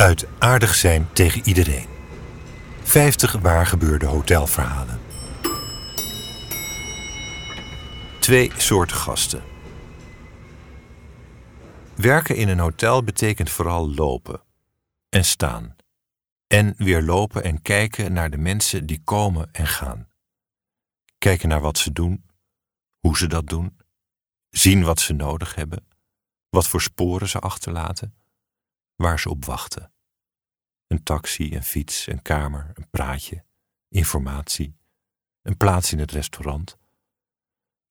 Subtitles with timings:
[0.00, 1.86] Uit aardig zijn tegen iedereen.
[2.82, 5.00] 50 waar gebeurde hotelverhalen.
[8.20, 9.42] Twee soorten gasten.
[11.94, 14.42] Werken in een hotel betekent vooral lopen
[15.08, 15.76] en staan.
[16.46, 20.08] En weer lopen en kijken naar de mensen die komen en gaan.
[21.18, 22.24] Kijken naar wat ze doen,
[22.98, 23.78] hoe ze dat doen,
[24.50, 25.86] zien wat ze nodig hebben,
[26.48, 28.19] wat voor sporen ze achterlaten,
[29.00, 29.92] waar ze op wachten.
[30.86, 33.44] Een taxi, een fiets, een kamer, een praatje,
[33.88, 34.76] informatie,
[35.42, 36.78] een plaats in het restaurant.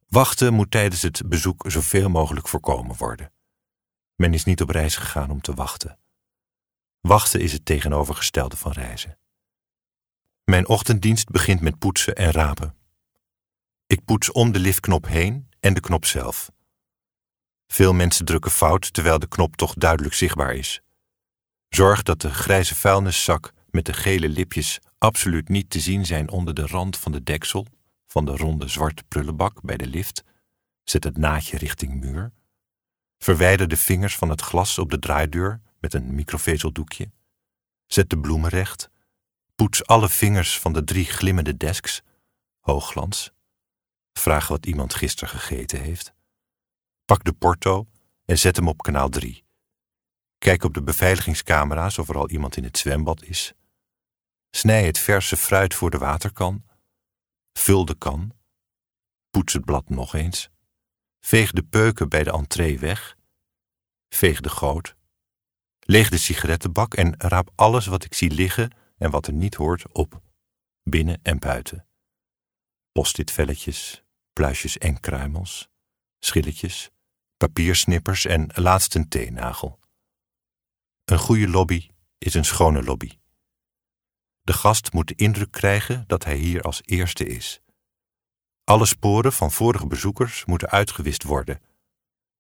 [0.08, 3.34] Wachten moet tijdens het bezoek zoveel mogelijk voorkomen worden.
[4.16, 6.00] Men is niet op reis gegaan om te wachten.
[7.00, 9.20] Wachten is het tegenovergestelde van reizen.
[10.44, 12.76] Mijn ochtenddienst begint met poetsen en rapen.
[13.88, 16.52] Ik poets om de liftknop heen en de knop zelf.
[17.68, 20.82] Veel mensen drukken fout terwijl de knop toch duidelijk zichtbaar is.
[21.70, 26.54] Zorg dat de grijze vuilniszak met de gele lipjes absoluut niet te zien zijn onder
[26.54, 27.68] de rand van de deksel
[28.08, 30.24] van de ronde zwarte prullenbak bij de lift.
[30.84, 32.32] Zet het naadje richting muur.
[33.18, 37.12] Verwijder de vingers van het glas op de draaideur met een microvezeldoekje.
[37.88, 38.90] Zet de bloemen recht.
[39.56, 42.02] Poets alle vingers van de drie glimmende desks.
[42.60, 43.32] Hoogglans.
[44.14, 46.14] Vraag wat iemand gisteren gegeten heeft.
[47.06, 47.88] Pak de porto
[48.26, 49.44] en zet hem op kanaal 3.
[50.40, 53.54] Kijk op de beveiligingscamera's of er al iemand in het zwembad is.
[54.50, 56.66] Snij het verse fruit voor de waterkan.
[57.54, 58.32] Vul de kan.
[59.30, 60.50] Poets het blad nog eens.
[61.20, 63.18] Veeg de peuken bij de entree weg.
[64.10, 64.96] Veeg de goot.
[65.80, 69.92] Leeg de sigarettenbak en raap alles wat ik zie liggen en wat er niet hoort
[69.92, 70.22] op,
[70.84, 71.88] binnen en buiten.
[72.92, 74.04] Post-it velletjes,
[74.34, 75.70] pluisjes en kruimels,
[76.20, 76.90] schilletjes,
[77.38, 79.79] papiersnippers en laatst een teennagel.
[81.10, 83.20] Een goede lobby is een schone lobby.
[84.42, 87.62] De gast moet de indruk krijgen dat hij hier als eerste is.
[88.64, 91.62] Alle sporen van vorige bezoekers moeten uitgewist worden.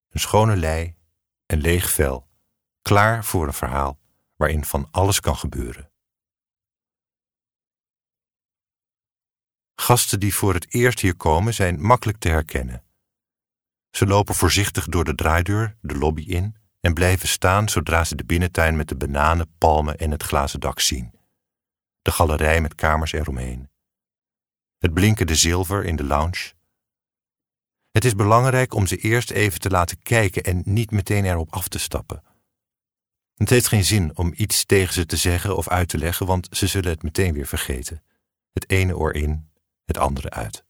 [0.09, 0.96] Een schone lei,
[1.46, 2.28] een leeg vel,
[2.81, 4.00] klaar voor een verhaal
[4.35, 5.91] waarin van alles kan gebeuren.
[9.75, 12.84] Gasten die voor het eerst hier komen zijn makkelijk te herkennen.
[13.91, 18.25] Ze lopen voorzichtig door de draaideur, de lobby in en blijven staan zodra ze de
[18.25, 21.12] binnentuin met de bananen, palmen en het glazen dak zien.
[22.01, 23.69] De galerij met kamers eromheen.
[24.78, 26.53] Het blinkende zilver in de lounge.
[27.91, 31.67] Het is belangrijk om ze eerst even te laten kijken en niet meteen erop af
[31.67, 32.23] te stappen.
[33.34, 36.47] Het heeft geen zin om iets tegen ze te zeggen of uit te leggen, want
[36.51, 38.03] ze zullen het meteen weer vergeten.
[38.51, 39.50] Het ene oor in,
[39.85, 40.66] het andere uit.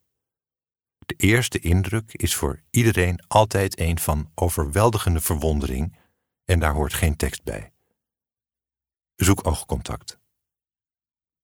[1.10, 5.98] De eerste indruk is voor iedereen altijd een van overweldigende verwondering
[6.46, 7.74] en daar hoort geen tekst bij.
[9.16, 10.20] Zoek oogcontact.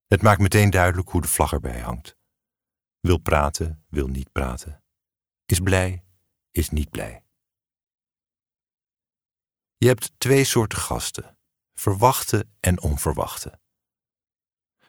[0.08, 2.18] Het maakt meteen duidelijk hoe de vlag erbij hangt.
[3.00, 4.84] Wil praten, wil niet praten.
[5.46, 6.04] Is blij,
[6.52, 7.24] is niet blij.
[9.78, 11.38] Je hebt twee soorten gasten:
[11.74, 13.60] verwachte en onverwachte.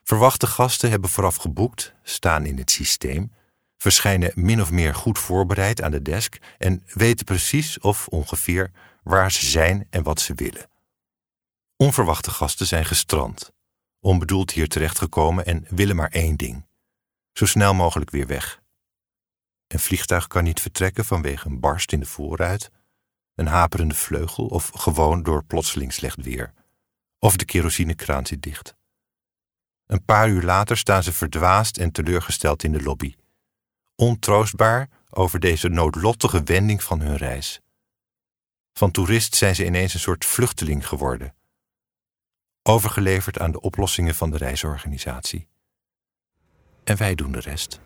[0.03, 3.33] Verwachte gasten hebben vooraf geboekt, staan in het systeem,
[3.77, 8.71] verschijnen min of meer goed voorbereid aan de desk en weten precies of ongeveer
[9.03, 10.71] waar ze zijn en wat ze willen.
[11.77, 13.53] Onverwachte gasten zijn gestrand,
[14.01, 16.67] onbedoeld hier terechtgekomen en willen maar één ding:
[17.33, 18.61] zo snel mogelijk weer weg.
[19.67, 22.71] Een vliegtuig kan niet vertrekken vanwege een barst in de voorruit,
[23.35, 26.53] een haperende vleugel of gewoon door plotseling slecht weer.
[27.19, 28.77] Of de kerosinekraan zit dicht.
[29.87, 33.15] Een paar uur later staan ze verdwaasd en teleurgesteld in de lobby,
[33.97, 37.61] ontroostbaar over deze noodlottige wending van hun reis.
[38.73, 41.35] Van toerist zijn ze ineens een soort vluchteling geworden,
[42.63, 45.49] overgeleverd aan de oplossingen van de reisorganisatie.
[46.85, 47.81] En wij doen de rest.